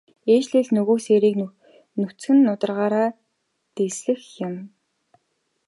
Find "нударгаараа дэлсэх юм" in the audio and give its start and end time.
2.45-4.55